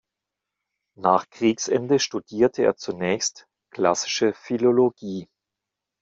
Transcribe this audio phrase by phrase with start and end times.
[0.97, 5.29] Nach Kriegsende studierte er zunächst Klassische Philologie.